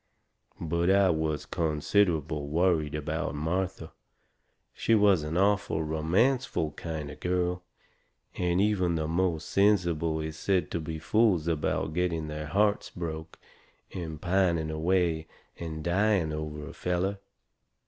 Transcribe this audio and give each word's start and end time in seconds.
But 0.59 0.89
I 0.89 1.11
was 1.11 1.45
considerable 1.45 2.47
worried 2.47 2.95
about 2.95 3.35
Martha. 3.35 3.91
She 4.73 4.95
was 4.95 5.21
an 5.21 5.37
awful 5.37 5.83
romanceful 5.83 6.75
kind 6.75 7.11
of 7.11 7.19
girl. 7.19 7.61
And 8.35 8.59
even 8.59 8.95
the 8.95 9.07
most 9.07 9.47
sensible 9.47 10.15
kind 10.15 10.27
is 10.29 10.39
said 10.39 10.71
to 10.71 10.79
be 10.79 10.97
fools 10.97 11.47
about 11.47 11.93
getting 11.93 12.29
their 12.29 12.47
hearts 12.47 12.89
broke 12.89 13.37
and 13.93 14.19
pining 14.19 14.71
away 14.71 15.27
and 15.59 15.83
dying 15.83 16.33
over 16.33 16.65
a 16.67 16.73
feller. 16.73 17.19